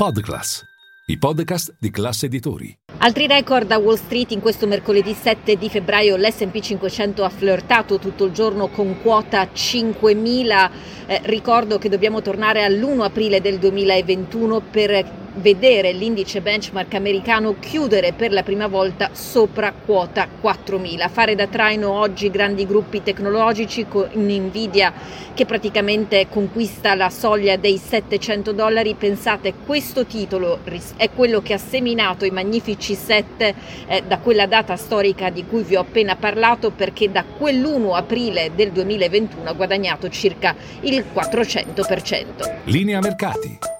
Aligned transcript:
Podclass, 0.00 0.64
i 1.08 1.18
podcast 1.18 1.74
di 1.78 1.90
classe 1.90 2.24
editori. 2.24 2.74
Altri 3.00 3.26
record 3.26 3.70
a 3.70 3.76
Wall 3.76 3.96
Street 3.96 4.30
in 4.30 4.40
questo 4.40 4.66
mercoledì 4.66 5.12
7 5.12 5.56
di 5.56 5.68
febbraio 5.68 6.16
l'S&P 6.16 6.58
500 6.58 7.22
ha 7.22 7.28
flirtato 7.28 7.98
tutto 7.98 8.24
il 8.24 8.32
giorno 8.32 8.68
con 8.68 9.02
quota 9.02 9.52
5000. 9.52 10.70
Eh, 11.04 11.20
ricordo 11.24 11.76
che 11.76 11.90
dobbiamo 11.90 12.22
tornare 12.22 12.64
all'1 12.64 13.02
aprile 13.02 13.42
del 13.42 13.58
2021 13.58 14.62
per 14.70 15.29
vedere 15.40 15.92
l'indice 15.92 16.40
benchmark 16.40 16.94
americano 16.94 17.56
chiudere 17.58 18.12
per 18.12 18.32
la 18.32 18.42
prima 18.42 18.66
volta 18.66 19.10
sopra 19.12 19.72
quota 19.72 20.28
4000. 20.40 21.08
Fare 21.08 21.34
da 21.34 21.46
traino 21.46 21.90
oggi 21.90 22.30
grandi 22.30 22.66
gruppi 22.66 23.02
tecnologici 23.02 23.86
con 23.88 24.08
Nvidia 24.12 24.92
che 25.34 25.46
praticamente 25.46 26.26
conquista 26.28 26.94
la 26.94 27.10
soglia 27.10 27.56
dei 27.56 27.78
700 27.78 28.52
dollari. 28.52 28.94
Pensate, 28.94 29.54
questo 29.64 30.04
titolo 30.04 30.60
è 30.96 31.10
quello 31.10 31.40
che 31.40 31.54
ha 31.54 31.58
seminato 31.58 32.24
i 32.24 32.30
magnifici 32.30 32.94
7 32.94 33.54
eh, 33.86 34.02
da 34.06 34.18
quella 34.18 34.46
data 34.46 34.76
storica 34.76 35.30
di 35.30 35.46
cui 35.46 35.62
vi 35.62 35.76
ho 35.76 35.80
appena 35.80 36.16
parlato 36.16 36.70
perché 36.70 37.10
da 37.10 37.24
quell'1 37.24 37.94
aprile 37.94 38.52
del 38.54 38.70
2021 38.72 39.48
ha 39.48 39.52
guadagnato 39.52 40.08
circa 40.08 40.54
il 40.80 41.04
400%. 41.14 42.58
Linea 42.64 43.00
mercati. 43.00 43.79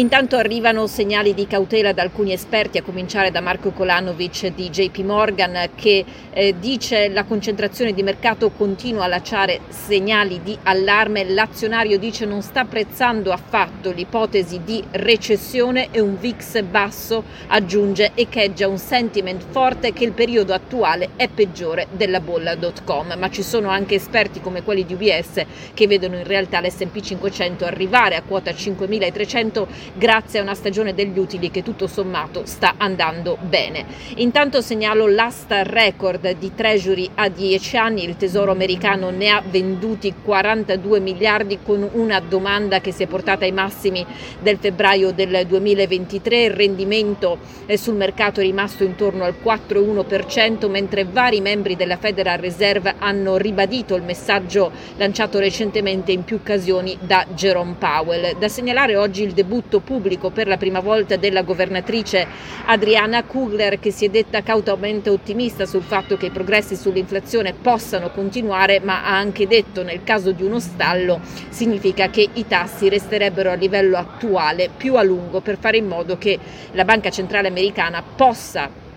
Intanto 0.00 0.36
arrivano 0.36 0.86
segnali 0.86 1.34
di 1.34 1.46
cautela 1.46 1.92
da 1.92 2.00
alcuni 2.00 2.32
esperti, 2.32 2.78
a 2.78 2.82
cominciare 2.82 3.30
da 3.30 3.42
Marco 3.42 3.70
Kolanovic 3.70 4.46
di 4.54 4.70
JP 4.70 5.00
Morgan, 5.00 5.72
che 5.74 6.02
eh, 6.30 6.54
dice 6.58 7.10
la 7.10 7.24
concentrazione 7.24 7.92
di 7.92 8.02
mercato 8.02 8.48
continua 8.48 9.04
a 9.04 9.08
lasciare 9.08 9.60
segnali 9.68 10.40
di 10.42 10.56
allarme. 10.62 11.24
L'azionario 11.24 11.98
dice 11.98 12.24
non 12.24 12.40
sta 12.40 12.60
apprezzando 12.60 13.30
affatto 13.30 13.90
l'ipotesi 13.90 14.62
di 14.64 14.82
recessione 14.92 15.88
e 15.90 16.00
un 16.00 16.18
VIX 16.18 16.62
basso, 16.62 17.22
aggiunge, 17.48 18.12
echeggia 18.14 18.68
un 18.68 18.78
sentiment 18.78 19.44
forte 19.50 19.92
che 19.92 20.04
il 20.04 20.12
periodo 20.12 20.54
attuale 20.54 21.10
è 21.16 21.28
peggiore 21.28 21.88
della 21.90 22.20
bolla.com. 22.20 23.16
Ma 23.18 23.28
ci 23.28 23.42
sono 23.42 23.68
anche 23.68 23.96
esperti 23.96 24.40
come 24.40 24.62
quelli 24.62 24.86
di 24.86 24.94
UBS 24.94 25.44
che 25.74 25.86
vedono 25.86 26.16
in 26.16 26.24
realtà 26.24 26.62
l'SP 26.62 27.00
500 27.00 27.66
arrivare 27.66 28.16
a 28.16 28.22
quota 28.22 28.54
5300 28.54 29.89
grazie 29.94 30.38
a 30.38 30.42
una 30.42 30.54
stagione 30.54 30.94
degli 30.94 31.18
utili 31.18 31.50
che 31.50 31.62
tutto 31.62 31.86
sommato 31.86 32.42
sta 32.44 32.74
andando 32.76 33.36
bene. 33.40 33.84
Intanto 34.16 34.60
segnalo 34.60 35.06
l'asta 35.06 35.62
record 35.62 36.36
di 36.38 36.52
Treasury 36.54 37.08
a 37.14 37.28
10 37.28 37.76
anni, 37.76 38.04
il 38.04 38.16
Tesoro 38.16 38.50
americano 38.50 39.10
ne 39.10 39.28
ha 39.28 39.42
venduti 39.44 40.14
42 40.22 41.00
miliardi 41.00 41.58
con 41.62 41.88
una 41.92 42.20
domanda 42.20 42.80
che 42.80 42.92
si 42.92 43.02
è 43.02 43.06
portata 43.06 43.44
ai 43.44 43.52
massimi 43.52 44.04
del 44.40 44.58
febbraio 44.58 45.12
del 45.12 45.46
2023, 45.46 46.44
il 46.44 46.50
rendimento 46.50 47.38
sul 47.74 47.94
mercato 47.94 48.40
è 48.40 48.42
rimasto 48.42 48.84
intorno 48.84 49.24
al 49.24 49.36
4,1% 49.42 50.68
mentre 50.68 51.04
vari 51.04 51.40
membri 51.40 51.76
della 51.76 51.96
Federal 51.96 52.38
Reserve 52.38 52.94
hanno 52.98 53.36
ribadito 53.36 53.94
il 53.94 54.02
messaggio 54.02 54.70
lanciato 54.96 55.38
recentemente 55.38 56.12
in 56.12 56.24
più 56.24 56.36
occasioni 56.36 56.96
da 57.00 57.24
Jerome 57.34 57.74
Powell. 57.78 58.36
Da 58.38 58.48
segnalare 58.48 58.96
oggi 58.96 59.22
il 59.22 59.32
debutto 59.32 59.69
debutto 59.70 59.80
pubblico 59.80 60.30
per 60.30 60.48
la 60.48 60.56
prima 60.56 60.80
volta 60.80 61.16
della 61.16 61.42
governatrice 61.42 62.26
Adriana 62.66 63.22
Kugler 63.22 63.78
che 63.78 63.92
si 63.92 64.04
è 64.04 64.08
detta 64.08 64.42
cautamente 64.42 65.08
ottimista 65.08 65.64
sul 65.64 65.82
fatto 65.82 66.16
che 66.16 66.26
i 66.26 66.30
progressi 66.30 66.74
sull'inflazione 66.74 67.54
possano 67.54 68.10
continuare 68.10 68.80
ma 68.80 69.04
ha 69.04 69.16
anche 69.16 69.46
detto 69.46 69.84
nel 69.84 70.02
caso 70.02 70.32
di 70.32 70.42
uno 70.42 70.58
stallo 70.58 71.20
significa 71.50 72.10
che 72.10 72.28
i 72.32 72.46
tassi 72.48 72.88
resterebbero 72.88 73.50
a 73.50 73.54
livello 73.54 73.96
attuale 73.96 74.70
più 74.76 74.96
a 74.96 75.02
lungo 75.02 75.40
per 75.40 75.56
fare 75.58 75.76
in 75.76 75.86
modo 75.86 76.18
che 76.18 76.38
la 76.72 76.84
Banca 76.84 77.10
Centrale 77.10 77.48
Americana 77.48 78.02
possa 78.02 78.88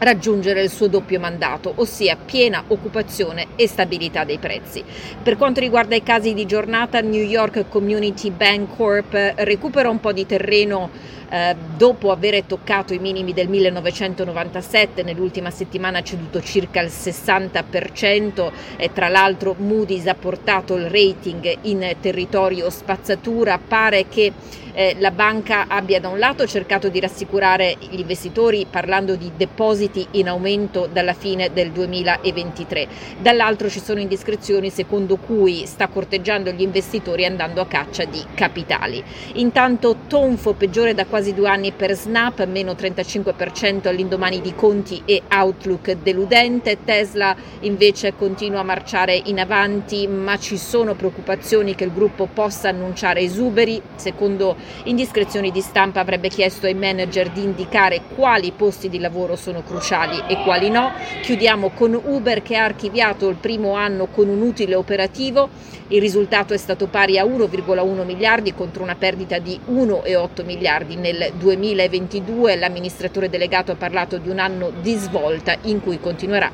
raggiungere 0.00 0.62
il 0.62 0.70
suo 0.70 0.88
doppio 0.88 1.20
mandato, 1.20 1.72
ossia 1.76 2.16
piena 2.16 2.64
occupazione 2.66 3.48
e 3.56 3.66
stabilità 3.66 4.24
dei 4.24 4.38
prezzi. 4.38 4.82
Per 5.22 5.36
quanto 5.36 5.60
riguarda 5.60 5.94
i 5.94 6.02
casi 6.02 6.34
di 6.34 6.46
giornata, 6.46 7.00
New 7.00 7.22
York 7.22 7.68
Community 7.68 8.30
Bank 8.30 8.76
Corp 8.76 9.34
recupera 9.36 9.88
un 9.88 10.00
po' 10.00 10.12
di 10.12 10.26
terreno 10.26 10.90
eh, 11.32 11.54
dopo 11.76 12.10
aver 12.10 12.42
toccato 12.42 12.92
i 12.92 12.98
minimi 12.98 13.32
del 13.32 13.48
1997, 13.48 15.02
nell'ultima 15.04 15.50
settimana 15.50 15.98
ha 15.98 16.02
ceduto 16.02 16.42
circa 16.42 16.80
il 16.80 16.88
60% 16.88 18.50
e 18.76 18.92
tra 18.92 19.08
l'altro 19.08 19.54
Moody's 19.56 20.06
ha 20.06 20.14
portato 20.14 20.74
il 20.74 20.90
rating 20.90 21.58
in 21.62 21.96
territorio 22.00 22.68
spazzatura, 22.68 23.60
pare 23.64 24.08
che 24.08 24.32
eh, 24.72 24.96
la 24.98 25.10
banca 25.10 25.66
abbia 25.68 26.00
da 26.00 26.08
un 26.08 26.18
lato 26.18 26.46
cercato 26.46 26.88
di 26.88 27.00
rassicurare 27.00 27.76
gli 27.78 28.00
investitori 28.00 28.66
parlando 28.68 29.16
di 29.16 29.30
depositi 29.36 30.06
in 30.12 30.28
aumento 30.28 30.88
dalla 30.90 31.12
fine 31.12 31.52
del 31.52 31.70
2023, 31.70 32.88
dall'altro 33.20 33.68
ci 33.68 33.80
sono 33.80 34.00
indiscrezioni 34.00 34.70
secondo 34.70 35.16
cui 35.16 35.66
sta 35.66 35.88
corteggiando 35.88 36.50
gli 36.50 36.62
investitori 36.62 37.24
andando 37.24 37.60
a 37.60 37.66
caccia 37.66 38.04
di 38.04 38.22
capitali. 38.34 39.02
Intanto 39.34 39.96
tonfo 40.06 40.54
peggiore 40.54 40.94
da 40.94 41.06
quasi 41.06 41.34
due 41.34 41.48
anni 41.48 41.72
per 41.72 41.94
Snap, 41.94 42.44
meno 42.46 42.72
35% 42.72 43.88
all'indomani 43.88 44.40
di 44.40 44.54
conti 44.54 45.02
e 45.04 45.22
outlook 45.30 45.92
deludente, 45.92 46.78
Tesla 46.84 47.34
invece 47.60 48.14
continua 48.16 48.60
a 48.60 48.64
marciare 48.64 49.20
in 49.24 49.38
avanti 49.38 50.06
ma 50.06 50.38
ci 50.38 50.56
sono 50.56 50.94
preoccupazioni 50.94 51.74
che 51.74 51.84
il 51.84 51.92
gruppo 51.92 52.28
possa 52.32 52.68
annunciare 52.68 53.20
esuberi, 53.20 53.80
secondo 53.96 54.56
indiscrezioni 54.84 55.50
di 55.50 55.60
stampa 55.60 56.00
avrebbe 56.00 56.28
chiesto 56.28 56.66
ai 56.66 56.74
manager 56.74 57.30
di 57.30 57.42
indicare 57.42 58.02
quali 58.14 58.52
posti 58.52 58.88
di 58.88 58.98
lavoro 58.98 59.36
sono 59.36 59.62
cruciali 59.62 60.22
e 60.26 60.42
quali 60.42 60.70
no. 60.70 60.92
Chiudiamo 61.22 61.70
con 61.70 62.00
Uber 62.02 62.42
che 62.42 62.56
ha 62.56 62.64
archiviato 62.64 63.28
il 63.28 63.36
primo 63.36 63.74
anno 63.74 64.06
con 64.06 64.28
un 64.28 64.40
utile 64.40 64.74
operativo. 64.74 65.48
Il 65.88 66.00
risultato 66.00 66.54
è 66.54 66.56
stato 66.56 66.86
pari 66.86 67.18
a 67.18 67.24
1,1 67.24 68.04
miliardi 68.04 68.54
contro 68.54 68.82
una 68.82 68.94
perdita 68.94 69.38
di 69.38 69.58
1,8 69.70 70.44
miliardi 70.44 70.94
nel 70.94 71.32
2022. 71.36 72.56
L'amministratore 72.56 73.28
delegato 73.28 73.72
ha 73.72 73.76
parlato 73.76 74.18
di 74.18 74.28
un 74.28 74.38
anno 74.38 74.70
di 74.80 74.94
svolta 74.94 75.56
in 75.62 75.80
cui 75.80 75.98
continuerà 75.98 76.52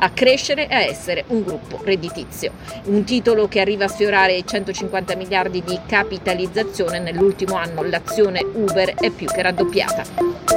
a 0.00 0.10
crescere 0.10 0.68
e 0.68 0.74
a 0.74 0.80
essere 0.80 1.24
un 1.28 1.42
gruppo 1.42 1.80
redditizio. 1.82 2.52
Un 2.84 3.04
titolo 3.04 3.48
che 3.48 3.60
arriva 3.60 3.86
a 3.86 3.88
sfiorare 3.88 4.34
i 4.34 4.46
150 4.46 5.16
miliardi 5.16 5.62
di 5.64 5.78
capitalizzazione 5.86 6.98
nell'ultimo 6.98 7.47
anno 7.56 7.82
l'azione 7.82 8.44
Uber 8.54 8.94
è 8.94 9.10
più 9.10 9.26
che 9.26 9.42
raddoppiata. 9.42 10.47